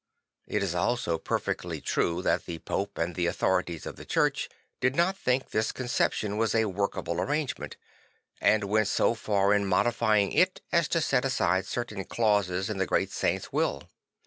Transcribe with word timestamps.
It 0.47 0.63
is 0.63 0.73
also 0.73 1.19
perfectly 1.19 1.79
true 1.79 2.23
that 2.23 2.47
the 2.47 2.57
Pope 2.57 2.97
and 2.97 3.13
the 3.13 3.27
authorities 3.27 3.85
of 3.85 3.97
the 3.97 4.03
Church 4.03 4.49
did 4.79 4.95
not 4.95 5.15
think 5.15 5.51
this 5.51 5.71
conception 5.71 6.37
was 6.37 6.55
a 6.55 6.65
workable 6.65 7.21
arrange 7.21 7.59
ment, 7.59 7.77
and 8.41 8.63
went 8.63 8.87
so 8.87 9.13
far 9.13 9.53
in 9.53 9.67
modifying 9.67 10.31
it 10.31 10.59
as 10.71 10.87
to 10.87 11.01
set 11.01 11.23
aside 11.23 11.67
certain 11.67 12.03
clauses 12.03 12.67
in 12.67 12.79
the 12.79 12.87
great 12.87 13.11
saint's 13.11 13.53
will. 13.53 13.83